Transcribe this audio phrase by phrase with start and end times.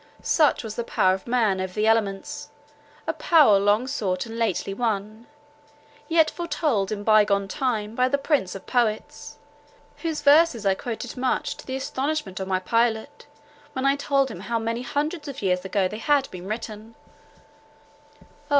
[0.23, 2.49] Such was the power of man over the elements;
[3.05, 5.27] a power long sought, and lately won;
[6.07, 9.37] yet foretold in by gone time by the prince of poets,
[9.97, 13.27] whose verses I quoted much to the astonishment of my pilot,
[13.73, 16.95] when I told him how many hundred years ago they had been written:—
[18.23, 18.25] Oh!